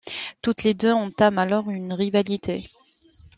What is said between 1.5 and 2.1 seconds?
une